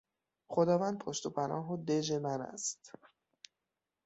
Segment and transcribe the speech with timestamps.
[0.47, 2.91] خداوند پشت و پناه و دژ من است.